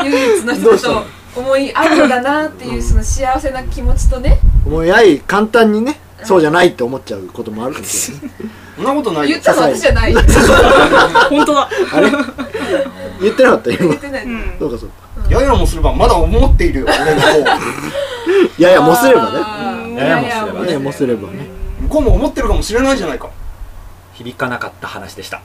[0.04, 1.02] 唯一のどうしたの？
[1.02, 4.40] 人と思い合うのだなっていうその幸せな気持ちとね。
[4.66, 8.32] 思い合い簡単にねそうじゃないって思っちゃうこともあるかもしれない。
[8.78, 10.14] そんなことないよ言ったの私じゃない。
[11.30, 11.70] 本当だ。
[11.94, 12.12] あれ？
[13.22, 13.80] 言ってなかった今。
[13.80, 14.56] 言ってない、うん。
[14.60, 14.96] そうかそうか。
[15.30, 17.28] ややもすればまだ思っているよ俺の方。
[18.60, 19.98] ややもすればね。
[19.98, 20.68] ややもすればね。
[20.68, 21.48] ややもすればね。
[21.82, 23.30] 向こうも思ってるかもしれないじゃないか。
[24.14, 25.42] 響かなかった話でした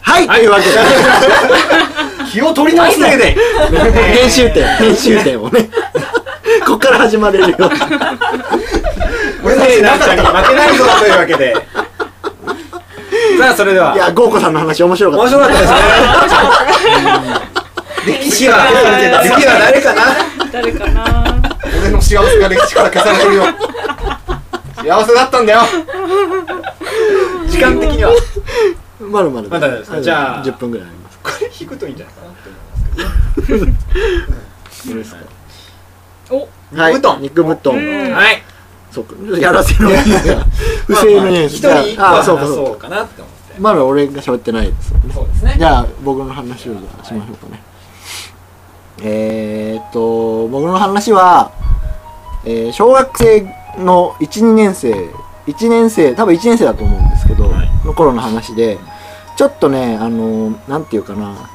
[0.00, 0.76] はい、というわけで。
[0.76, 3.18] ー気を取り直すね。
[3.18, 3.34] とい。
[3.34, 4.66] うわけで編集点。
[4.76, 5.68] 編集点をね。
[6.66, 7.56] こっから始まれるよ
[9.44, 11.54] 俺たちなんかに負けないぞというわけで。
[13.38, 13.94] さあそれでは。
[13.94, 15.24] いやゴーコさんの話面白かった。
[15.24, 15.78] 面白かったですね。
[18.06, 18.54] 歴史は
[19.22, 20.02] 次は誰かな？
[20.50, 21.04] 誰かな？
[21.80, 23.44] 俺の幸せが歴史から消されてるよ
[24.82, 25.60] 幸せだったんだよ。
[27.48, 28.10] 時間的には。
[29.00, 29.48] まだまだ。
[29.48, 30.00] まだですか？
[30.00, 30.44] じゃあ。
[30.44, 31.18] 10分ぐらいあります。
[31.22, 33.74] これ引くといいんじゃないかなって思いま
[34.70, 35.20] すけどどうですか？
[36.30, 36.48] お。
[36.76, 36.94] はい。
[36.94, 37.22] 肉布団。
[37.22, 37.74] 肉布団。
[37.74, 38.12] うん。
[38.14, 38.42] はい。
[38.90, 39.14] そうか。
[39.38, 39.88] やらせろ。
[40.86, 42.56] 不正のニュース一人一個あはあそうかそうか。
[42.56, 43.60] 話そうかなって思って。
[43.60, 44.90] まだ俺が喋ってないです。
[44.92, 45.54] よねそうですね。
[45.58, 47.62] じゃあ僕の話をじゃあしましょうかね。
[49.04, 51.50] えー、っと僕の話は、
[52.44, 53.46] えー小学生
[53.78, 54.92] の12年生
[55.46, 57.72] 1年生多分1年生だと思うんですけど、はい。
[57.84, 58.78] の頃の話で
[59.36, 61.50] ちょっとねあのなんていうかな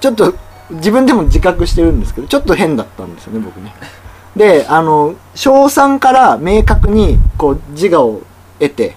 [0.00, 0.34] ちょっと
[0.70, 3.72] 自分でも自覚してるんですけどちょっと変だったんですよね僕ね。
[4.36, 8.22] であの小3から明確にこう自我を
[8.58, 8.96] 得て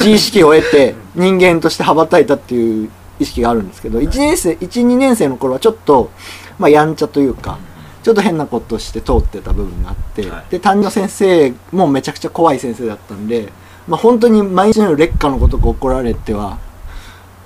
[0.00, 6.10] 自意識を得て 人間として羽ばたいたっていう意識があるんですけど1年生12年生の頃はちょっと、
[6.58, 7.58] まあ、やんちゃというか
[8.04, 10.50] ちょっと変なことをして通ってた部分があって、はい。
[10.50, 13.50] で担任の先生もめちゃくちゃ怖い先生だったんで、
[13.88, 16.58] まあ、本当に毎日のように劣化のことが怒られては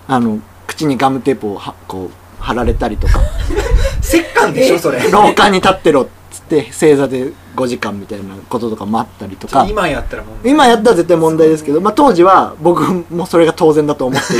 [0.08, 3.20] あの口にガムテープをはこう貼られたりとか。
[4.12, 5.10] 折感でしょそれ。
[5.10, 6.17] 廊下に立ってろっつ
[6.48, 9.66] って正座で5時間みたいなこととかもあったりとか。
[9.68, 14.38] 今やったらもう今やったら絶対問題ですけど、まあ、当時は僕もそれが当然だと思ってい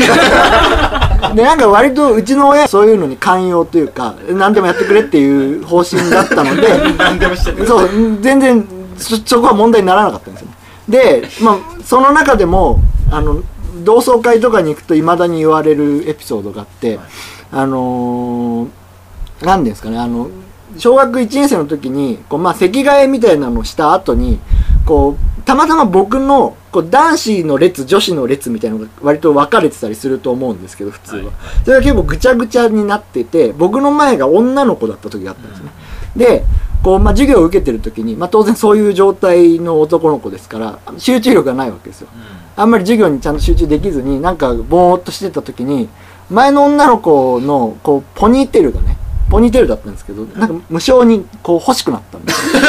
[1.20, 7.88] た でなんか割とうちの親はそういうのに寛容というか何でもやってくれっていう方針だったので 何でもしてるそう
[8.20, 8.66] 全然
[8.96, 10.54] そそこは問題にならなかったんですよね。
[10.88, 13.42] で、まあ、その中でもあの
[13.84, 16.98] 同窓会とかに行くといまだに言われるエピソードがあって、
[17.52, 18.68] あのー、
[19.42, 20.28] 何ですかねあの
[20.76, 24.38] 小学1年生の時にこう、まあ、席替えみたいなのをした後に
[24.85, 35.70] こうたまたま僕のこう男子の列女子の列みたいなのが割と分かれてたりすると思うんですけど普通は、はいそれが結構ぐちゃぐちゃになってて僕の前が女の子だった時があったんですね、
[36.16, 36.44] で
[36.83, 42.09] こう、まあ、授業を受けてる時に、まあ、当然そういう状態の男の子ですから集中力がないわけですよ。
[42.57, 45.88] あんまり授業にちゃんと集中できずになんかぼーっとしてた時に
[46.28, 48.96] 前の女の子のこうポニーテールがね
[49.30, 52.56] ポニーテールだったんですけどなんか無性にこう欲しくなったんです。
[52.56, 52.62] よ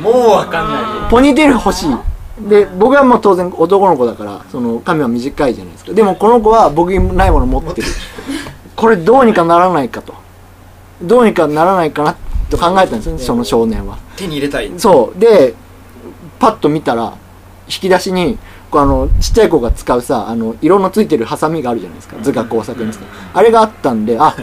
[0.02, 1.10] もうわかんない。
[1.10, 1.90] ポニーテール欲しい。
[2.48, 5.92] で僕はもう当然男の子だからその髪は短いじゃないですか。
[5.92, 7.88] でもこの子は僕にないもの持ってる。
[8.76, 10.14] これどうにかならないかと。
[11.02, 12.14] どうにかならないかな
[12.48, 13.98] と考えたんですよねその少年は。
[14.16, 14.70] 手に入れたい。
[14.78, 15.18] そう。
[15.18, 15.54] で
[16.38, 17.14] パッと見たら
[17.68, 18.38] 引き出しに
[18.70, 22.16] こうあのちっちゃい子が使うさあの色のついてるハサミがあるじゃないですか。
[22.22, 24.36] 図画工作ですかあれがあったんであ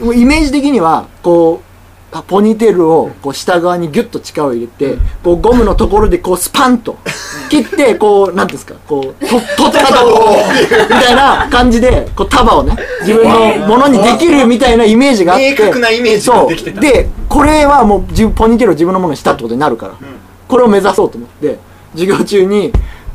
[0.00, 1.70] もうイメージ的にはこう
[2.12, 6.98] あポニーテールをこう下側にギュッと力を入れて、こうゴムのところでこうスパンと
[7.48, 10.34] 切ってこうなんていうんですかこうと取ったと
[10.90, 19.92] みたいな感じでこう束をね自分のものにできるみたいなイメージがあって明確なイメージができてたでこれはもう自分ポニーテールを自分のものにしたってことになるから、
[20.48, 21.58] これを目指そうと思って
[21.94, 22.72] 授業中に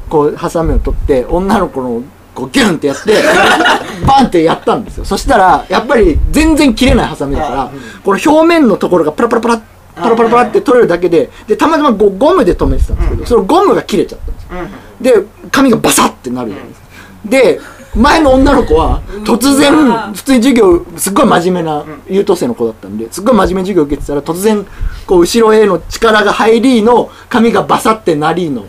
[0.09, 2.01] こうハサミを取って女の子の
[2.35, 3.13] こうギュンってやって
[4.05, 5.05] バンってやったんですよ。
[5.05, 7.71] そしたらやっぱり全然切れないハサミだから
[8.03, 9.61] この表面のところがパラパラパラ
[9.95, 16.87] パラパラパラって取れるだけででたまたまゴゴムで留めてたんですけど、そのゴムが切れちゃったんですよ、で髪がバサッてなるじゃないですか、
[17.25, 17.61] で
[17.95, 19.73] 前の女の子は突然
[20.13, 24.65] 普通に授業すっごい真面目な優等生の子だったんですっごい真面目に授業受けてたら突然
[25.07, 28.65] こう後ろへの力が入りの髪がバサってなりの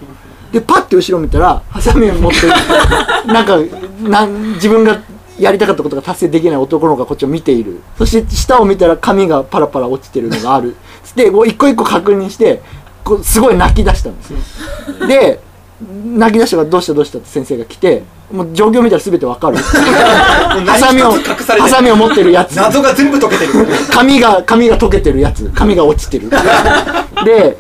[0.57, 2.47] でパッて後ろ見たらハサミを持って
[3.31, 3.59] なんか
[4.01, 4.99] なん自分が
[5.39, 7.83] やりたかったことが達成できない男の子がこっちを見ている。
[7.99, 10.75] そして下を見たら髪がパラパラ落ちてるのがある。
[11.15, 12.63] でこう一個一個確認して
[13.05, 14.39] こうすごい泣き出したんですよ。
[15.07, 15.41] で
[16.07, 19.59] 泣き出したからどうしたどうしたって先生が来てもう状況見たら全てわかる。
[19.61, 22.57] ハサミをハサミを持ってるやつ。
[22.57, 23.53] 謎が全部解けてる。
[23.91, 25.51] 髪が髪が溶けてるやつ。
[25.55, 26.31] 髪が落ちてる。
[27.27, 27.59] で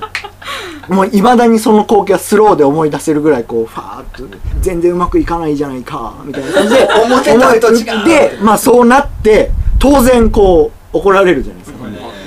[0.88, 11.76] もういまだにその光景はスローで思い出せるぐらいこうファーッと全然うまくいかないじゃないかみたいな感じで 思ってたのと違うでまあそうなって当然こう怒られるじゃないですか。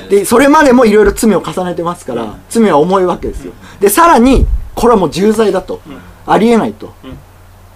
[0.10, 3.54] でそれまでもいろいろ罪を重ねてますから罪は重いわけですよ。
[3.80, 5.82] でさらにこれはもう重罪だと。
[6.26, 6.94] ありえないと。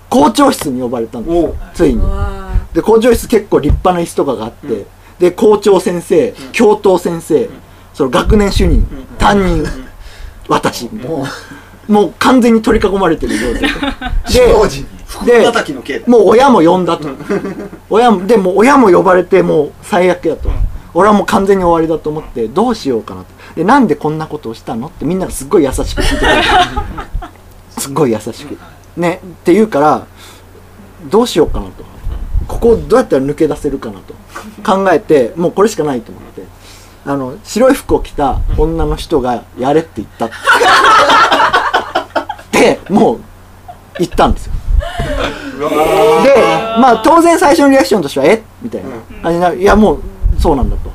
[0.10, 2.02] 校長室に呼ばれたんですよついに。
[2.02, 2.44] わ
[2.74, 4.86] で校長室結構立派な椅子とかがあって、
[5.20, 7.50] で校長先生教頭先生、
[7.94, 8.86] その学年主任、
[9.18, 9.64] 担任
[10.48, 10.90] 私。
[10.92, 11.30] みたいな
[11.88, 13.70] もう完全に取り囲まれてる状態。
[15.26, 17.08] で叩きの刑だもう親も呼んだと。
[17.90, 20.50] 親もでも親も呼ばれてもう最悪やと。
[20.94, 23.28] 俺はもう完全に終わりだと思ってどうしようかなと。
[23.56, 24.88] でなんでこんなことをしたの？
[24.88, 26.44] ってみんながすっごい優しく聞いてくれる。
[27.78, 28.58] すっごい優しく。
[28.98, 30.06] ねって言うから
[31.10, 31.84] どうしようかなと。
[32.48, 34.14] ここをどうやったら抜け出せるかなと。
[34.64, 36.42] 考えてもうこれしかないと思って
[37.06, 40.26] あの白い服を着た女の人がやれって言った。
[40.28, 40.30] っ
[42.52, 43.20] てでもう
[44.00, 44.54] 言ったんですよ。
[46.24, 46.36] で
[46.80, 48.44] まあ当然最初のリアクションとしては「え？
[48.62, 48.90] みたいな
[49.22, 49.58] 感じになる。
[49.60, 50.00] いやもう
[50.40, 50.92] そうなんだと。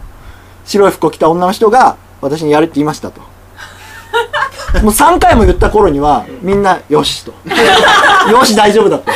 [0.65, 3.21] 白い服を着た女の人が私にやれって言いましたと。
[4.83, 7.33] もう3回も言った頃にはみんな「よし」と
[8.31, 9.11] 「よし大丈夫だ」と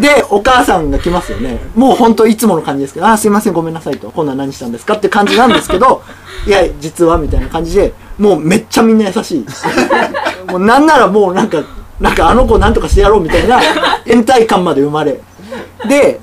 [0.00, 1.58] でお母さんが来ますよね。
[1.74, 6.02] もう本当いつもの感じですけど「あーすいませんごめんなさい」と「今度は何したんですか?」って感じなんですけど
[6.46, 9.46] 「いや実は」みたいな感じでもうめっちゃみんな優しい。
[10.50, 11.62] もうなんならもうなんか
[12.00, 13.60] なんかあの子なんとかしてやろうみたいな
[14.06, 15.20] 延滞感まで生まれ。
[15.88, 16.20] で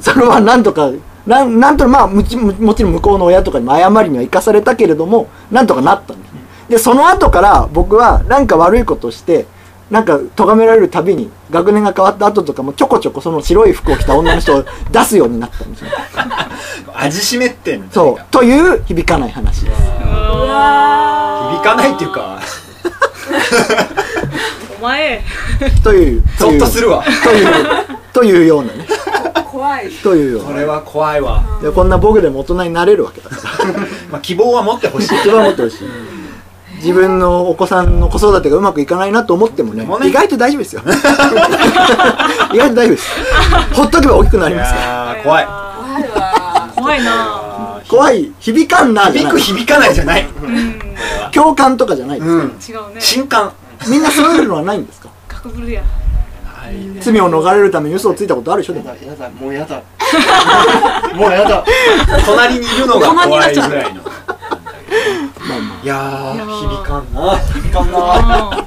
[0.00, 0.90] それはなんとか
[1.26, 6.40] なんなんとまあもちももちろん向こうの親とかにも謝りには生かされたけれどもなんとかなったんですね。
[6.68, 9.46] でその後から僕はなんか悪いことをして
[9.90, 15.90] なんか咎められるたびに学年が変わった後とかもちょこちょこその白い服を着た女の人を出すようになったんですよ
[16.94, 19.88] 味しめってんそうという響かない話です響
[21.62, 22.40] かないっていうか
[24.78, 25.22] お前
[25.82, 27.46] というゾッとするわという
[28.12, 28.86] というようなね
[29.50, 33.72] 怖いというようなこれは怖いわでこんな僕でも大人になれるわけだから
[34.10, 35.88] まあ希望は持ってほしい一番持ってほしい
[36.80, 40.08] 自分のお子さんの子育てがうまくいかないなと思ってもねもね。
[40.08, 40.82] 意外と大丈夫ですよ。
[42.52, 43.10] 意外と大丈夫です。
[43.74, 45.16] ほっとけば大きくなりいますから。
[45.22, 45.46] 怖い。
[45.46, 46.68] 怖いわ。
[46.74, 47.40] 怖いな。
[47.88, 48.32] 怖い。
[48.40, 50.26] 響かんなじゃない響く響かないじゃない。
[51.32, 52.40] 共感とかじゃないです、うん。
[52.40, 53.00] 違うね。
[53.00, 53.52] 新刊
[53.86, 55.08] みんなそういうのはないんですか？
[55.28, 55.82] ガクブルや。
[57.00, 58.74] 罪を逃れるために嘘をついたことあるでしょ？
[58.74, 58.86] でも。
[58.90, 59.82] やだもうやだ。
[61.14, 61.64] もうやだ。
[62.24, 64.00] 隣にいるのが怖いぐらいの
[65.48, 66.44] まあまいやー。
[66.46, 67.38] 響かんな。
[67.38, 67.98] 響かんな。
[67.98, 68.66] あ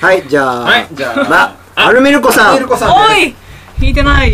[0.00, 1.24] あはいじゃあ、はいじゃあ。
[1.28, 1.54] まあ
[1.86, 2.54] アルミルコさん。
[2.54, 3.34] メルコさんでおい
[3.80, 4.32] 弾いてない。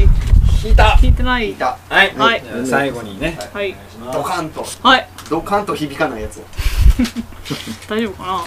[0.61, 0.96] す引いた。
[1.00, 1.50] 弾いてない。
[1.50, 1.76] いた。
[1.88, 2.14] はい。
[2.16, 2.42] はい。
[2.66, 3.38] 最後にね。
[3.53, 3.74] はい。
[4.12, 4.64] ドカンと。
[4.83, 5.09] はい。
[5.29, 6.42] ドカンと響かないやつ
[7.88, 8.44] 大丈夫かな。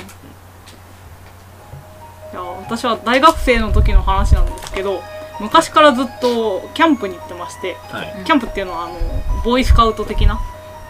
[2.31, 5.03] いや私は大学生の時の話なんですけど
[5.39, 8.13] 昔からずっとキャンプに行ってましてはい。
[8.25, 8.95] キャンプっていうのはあの
[9.43, 10.39] ボーイスカウト的な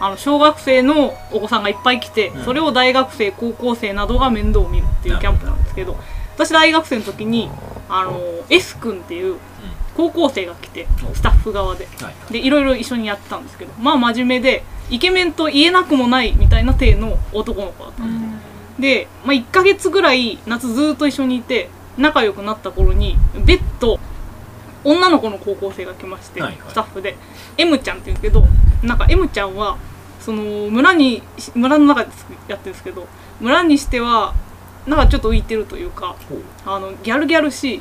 [0.00, 2.44] あの小学生のお子さんがいっぱい来て、うん。
[2.44, 5.96] それを大学生高校生などが面倒を見るっていうキャンプなんですけど
[6.34, 7.50] 私大学生の時に
[7.88, 9.36] あの S 君っていう
[9.96, 11.86] 高校生が来てスタッフ側で。
[12.00, 18.38] はいでいろいろ一緒にやってたんですけどまあ真面目でイケメンと言えなくもないみたいな体の男の子だったんで
[18.78, 23.98] すで、まあ、1ヶ月ぐらい夏ずっと一緒にいて仲良くなった頃に別途
[24.84, 26.60] 女の子の高校生が来まして、はいはい。
[26.68, 27.16] スタッフで
[27.58, 28.44] M ちゃんって言うけど
[28.82, 29.76] なんか M ちゃんは
[30.20, 31.22] その村に
[31.54, 32.10] 村の中で
[32.48, 33.06] やってるんですけど
[33.40, 34.34] 村にしては
[34.86, 36.14] なんかちょっと浮いてるというか
[36.66, 37.80] あのギャルギャルしい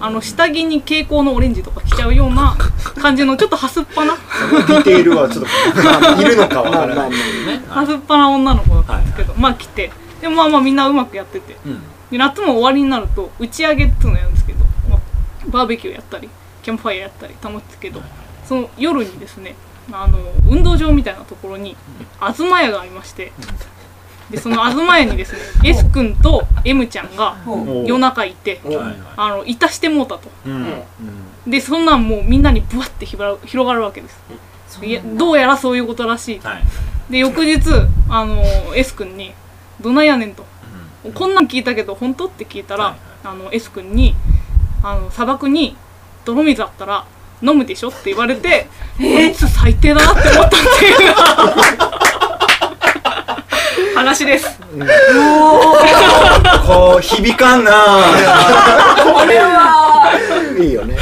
[0.00, 2.56] あの下着に蛍光のオレンジとか着ちゃうような
[3.00, 5.44] 感じのちょっとハスっぱなディテールはちょっ
[6.16, 7.10] といるのかわからない。
[7.10, 7.62] けどね。
[7.68, 9.90] ハスっぱな女の子だったんですけど、まあ来て
[10.20, 11.82] でもまあまあみんなうまくやっててうん。
[12.10, 14.98] で夏も終わりになると打ち上げっていうのをやるんですけど、まあ
[15.48, 16.28] バーベキューやったり
[16.62, 18.00] キャンプファイヤーやったり楽しいですけど
[18.48, 19.54] その夜にですね
[19.92, 21.76] あの運動場みたいなところに
[22.34, 23.32] 東屋がありまして
[24.30, 27.36] でその東屋にですね S 君と M ちゃんが
[27.86, 28.60] 夜中いて
[29.16, 30.30] あのいたしてもうたと。
[30.46, 30.82] うん。
[31.46, 34.20] でそんなんもうみんなにブワッて広がる広がるわけです。
[35.16, 36.40] どうやらそういうことらしい。
[36.40, 36.62] はい。
[37.10, 37.60] で翌日
[38.10, 38.42] あの
[38.74, 39.32] S 君に
[39.80, 40.44] 「どないやねん」と
[41.14, 44.14] 「こんなん聞いたけど本当?」って聞いたら、はいあの S 君に
[44.82, 45.76] あの「砂漠に
[46.24, 47.04] 泥水あったら
[47.42, 51.14] 飲むでしょ?」って言われて「こいつ最低だな」って思ったっていう。
[53.94, 54.60] 話です。
[56.66, 57.72] こう響かんな。
[60.58, 60.96] いいよね。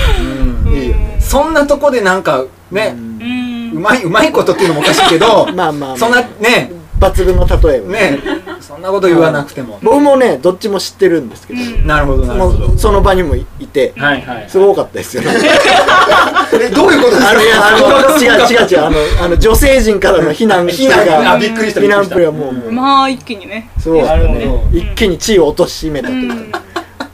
[0.74, 1.18] いいよね。
[1.20, 2.94] そんなとこでなんかね。
[2.96, 3.72] うん。
[3.74, 5.96] うまいうまいことっていうのもおかしいけど まあまあまあ。
[5.96, 6.72] そんなね。
[6.98, 8.18] 抜群の例えをね
[8.66, 9.78] そんなこと言わなくても。
[9.80, 11.86] 僕もねどっちも知ってるんですけど、うん。
[11.86, 12.72] なるほどなるもほど。
[12.72, 14.50] うその場にもいてはいはい。
[14.50, 15.30] すごかったですよね。
[16.60, 17.70] えどういうことですあのいやあ
[18.10, 21.06] の違う違う違うあのあの女性陣からの避難 避難。
[21.06, 22.72] があびっくりした避難プレはもうもう。
[22.72, 23.70] まあ一気にね。
[23.78, 24.78] すごかったねなるほど。
[24.78, 26.50] 一気に地位を貶めたとういうん。
[26.50, 26.60] か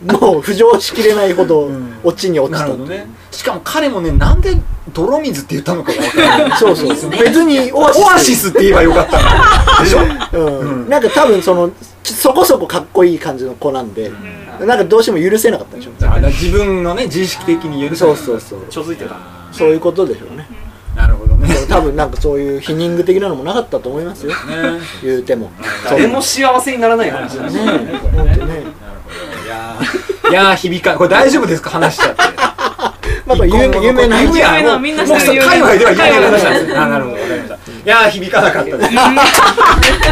[0.06, 3.06] もう浮上しきれないほどん落ちに落ちたなるほどね。
[3.30, 4.56] しかも彼もねなんで
[4.92, 6.58] 泥水って言ったのかが分からない。
[6.58, 6.96] そうそう。
[6.96, 9.24] そう別にオアシスオアシスって言えばよかったの。
[9.84, 10.38] でしょ？
[10.60, 10.88] うん。
[10.88, 11.70] なんか多分その
[12.02, 14.10] ちそこそこかっこいい感じの子なんで、
[14.60, 15.92] なんかどうしても許せなかったんでしょ？
[16.00, 18.60] だから自分のね自意識的に許せないそうそうそう。
[18.68, 19.16] ちょづいてた。
[19.52, 20.46] そういうことでしょうね。
[20.96, 21.48] なるほどね。
[21.68, 24.30] 多分なんかそういうヒニング的なのもなかったと思いますよ。
[24.32, 24.36] ね。
[25.02, 25.50] 言うても。
[25.88, 27.60] 誰も幸せにならない話だしね。
[28.14, 28.62] 本当ね。
[29.46, 31.70] いやーいやー響かこれ大丈夫ですか？
[31.70, 32.22] 話しちゃって。
[33.26, 37.54] まあ有名有名な有名有名なみんな知ってる有名な界隈では有名な話なんですなるほどわかりました。
[37.54, 38.90] いやー響かなかったです。
[38.92, 38.94] い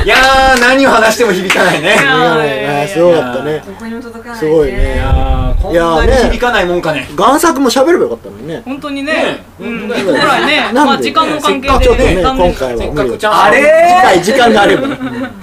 [0.08, 1.88] やー何を話しても響かないね。
[1.88, 3.62] いやいやねすごかったね。
[3.66, 4.94] どこにも届かないすごいね。
[4.94, 7.08] いやー響かないもんかね。
[7.16, 8.62] 贋作も喋ればよかったのにね。
[8.64, 9.12] 本当にね。
[9.12, 9.80] ねうん。
[9.80, 10.70] 本当本だよ来ね。
[10.72, 13.56] まあ時間の関係で今回はせっかくチャンスあれ？
[13.88, 14.88] 次回時間があれば。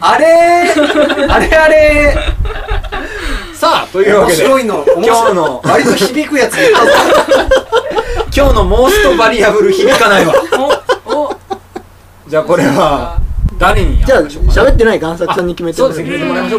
[0.01, 1.55] あれーあれ？
[1.57, 2.17] あれ？
[3.57, 4.43] さあというわ面けで。
[4.43, 5.07] 白いの面白い。
[5.07, 6.57] 今日の割と響くやつ。
[8.35, 10.33] 今日のモーストバリアブル響かないわ。
[12.27, 13.17] じゃあこれは
[13.57, 16.05] 誰にじゃあ喋ってない贋作さんに決めてそうですね。
[16.05, 16.57] 決めてもらいましょ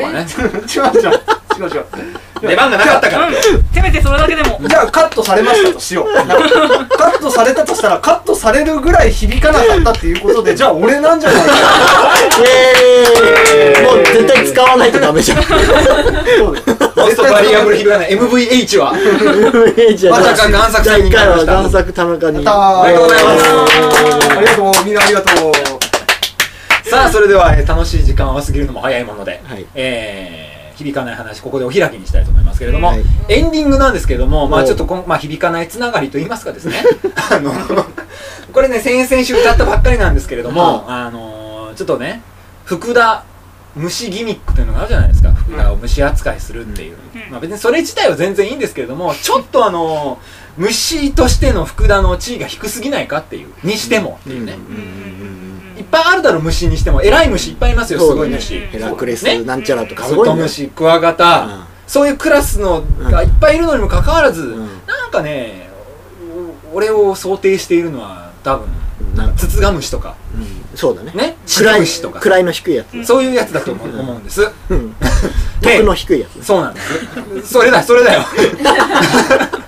[0.82, 1.20] うかね
[1.58, 1.84] 違う違う違う。
[2.48, 3.26] 出番がなかったから。
[3.26, 3.34] うん。
[3.74, 4.60] せめてそれだけでも。
[4.62, 6.14] じゃあカットされましたとしよう。
[6.96, 11.54] カットされたとしたらカットされるぐらい響かなかったっていうことでじゃあ俺なんじゃないか。
[12.38, 13.82] イエーイ。
[13.82, 15.42] もう絶対使わないとダメじゃん。
[15.42, 15.72] そうです。
[16.96, 18.94] モーストバリアブル響かない MVH は。
[19.96, 21.10] じゃあまさか贋作さんに。
[21.10, 22.44] 回は贋作田中に。
[22.46, 23.44] ありがとうございます。
[24.30, 24.84] ありがとう。
[24.84, 25.52] みんなありがとう。
[26.88, 29.66] さあそれでは、えー楽しい時間を過ぎるのも早いもので、はい。
[29.74, 30.47] えー
[30.78, 33.04] 響かない話ここでお開きにしたいと思いますけれども、はい。
[33.28, 36.76] エンディングなんですけれども、まあ、おちょっとこん、まあ、響かないつながりといいますかですね。
[37.30, 37.52] あの
[38.52, 42.22] これね先々週歌ったばっかりなんですけれども、あのーちょっとね
[42.64, 43.24] 福田
[43.76, 45.32] 虫ギミックというのがあるじゃないですか。
[45.32, 47.30] 福田を虫扱いするっていう、うん。
[47.30, 53.48] まあ、別にそれ自体は全然いいんですけれどもちょっとあのー虫としての福田の地位が低すぎないかっていう。
[53.62, 54.58] にしてもっていうね、いっ
[55.90, 57.02] ぱいあるだろ虫にしても。
[57.02, 58.58] 偉い虫いっぱいいますよすごい虫。
[58.60, 59.42] ヘラクレスね。
[59.42, 61.64] なんちゃらとかカブトムシクワガタ、うん。
[61.86, 64.66] そういうクラスのがいっぱいいるのにもかかわらず、ん。
[64.86, 65.68] なんかね
[66.72, 68.68] お俺を想定しているのは多分
[69.14, 69.34] なんか。
[69.36, 70.16] ツツガムシとか。
[70.34, 70.76] うん。
[70.76, 71.12] そうだね。
[71.12, 71.36] ね？
[71.46, 72.20] シ位ムシとか。
[72.20, 73.04] 位の低いやつ。
[73.04, 74.48] そういうやつだと思う思うんです。
[74.70, 74.94] うん。
[75.84, 76.44] の低いやつ。
[76.44, 77.52] そうなんです。
[77.52, 78.20] それだそれだよ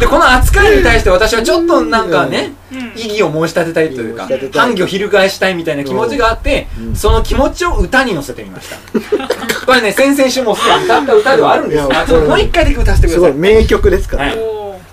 [0.00, 2.92] でこの扱いに対して私はちょっとなんかね、うん。
[2.96, 6.96] 異議を申し立てたいというか反旗を翻したいみたいな気持ちがあって、うん。
[6.96, 8.76] その気持ちを歌に乗せてみました。
[9.66, 11.14] これね先々週もすでに歌った。
[11.14, 13.36] 歌ではあるんですがもう一回だけ歌わせてくすださい。
[13.36, 14.24] 名曲ですから。
[14.24, 14.38] はい。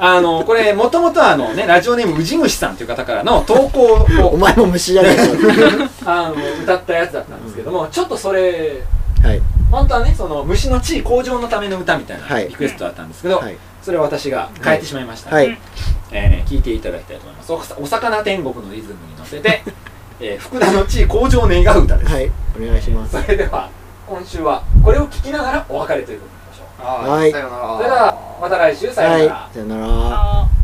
[0.01, 8.51] あのこれもともとはあのねラジオネームうじむしさんという方からの投稿を お前も虫じゃねえかあの歌ったやつだったんですけどもちょっとそれはい
[9.71, 12.47] 本当はねその虫の地位向上のための歌みたいなはい。
[12.47, 13.57] リクエストだったんですけど、はい。
[13.81, 15.57] それを私が変えてしまいました、はい。
[16.11, 17.53] えー聞いていただきたいと思います。
[17.53, 19.63] おお魚天国のリズムに乗せて、
[20.19, 22.31] えー福田の地位向上を願う歌です、はい。
[22.59, 23.21] お願いします。
[23.21, 23.69] それでは
[24.07, 27.11] 今週はこれを聞きながらお別れということにしましょう。
[27.11, 27.31] はい。
[27.31, 27.77] さよなら。
[27.77, 29.53] それではまた来週さようなら、はい。
[29.53, 30.58] さよなら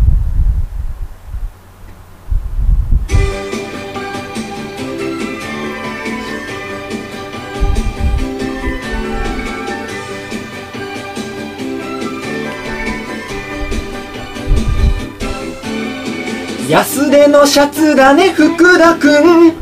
[16.68, 19.54] 安手のシャツだね福田くん。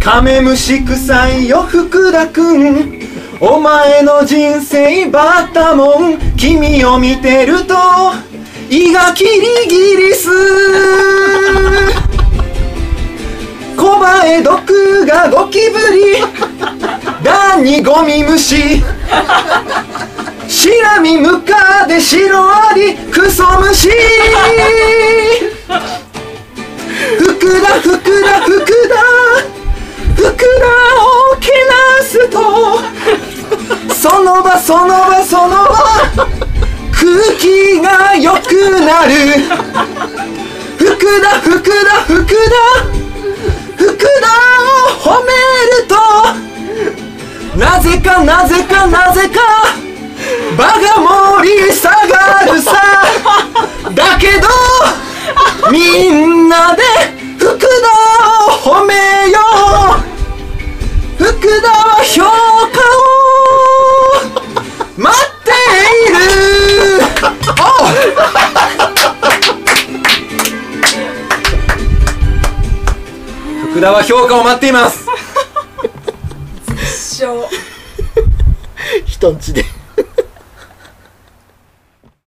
[0.00, 2.98] カメムシ臭いよ福田くん。
[3.40, 6.18] お前の人生バッタモン。
[6.36, 7.74] 君を見てると
[8.68, 9.30] 胃がキリ
[9.68, 10.28] ギリス。
[13.76, 16.16] 小バエ毒がゴキブリ。
[17.22, 18.82] ダニゴミ虫。
[20.48, 23.90] シラミムカデシロアリクソムシ
[27.16, 28.94] 福田福田福田。
[30.14, 30.44] 福田
[31.00, 32.36] をけなすと
[33.94, 35.68] その場その場その場。
[36.92, 37.06] 空
[37.38, 39.14] 気が良くなる。
[40.76, 40.86] 福
[41.22, 42.34] 田福田福田。
[43.76, 44.04] 福田
[44.60, 45.30] を褒め
[45.78, 45.94] ると。
[47.56, 49.40] なぜかなぜかなぜか。
[50.56, 50.78] 場が
[51.38, 52.72] 盛り下がるさ。
[53.94, 55.07] だけど。
[55.70, 56.82] みんなで
[57.38, 57.66] 福田
[58.68, 58.94] を褒め
[59.30, 59.38] よ
[61.18, 61.24] う。
[61.24, 62.28] 福田は評価
[62.94, 63.08] を。
[64.96, 65.50] 待って
[66.06, 66.18] いる。
[73.62, 75.06] お福田は評価を待っています。
[76.82, 77.48] 一生
[79.06, 79.64] 人んちで